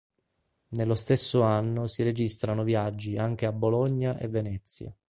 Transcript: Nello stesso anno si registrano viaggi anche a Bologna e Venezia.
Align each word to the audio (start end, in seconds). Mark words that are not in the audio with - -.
Nello 0.69 0.95
stesso 0.95 1.43
anno 1.43 1.85
si 1.85 2.01
registrano 2.01 2.63
viaggi 2.63 3.17
anche 3.17 3.45
a 3.45 3.51
Bologna 3.51 4.17
e 4.17 4.27
Venezia. 4.29 4.91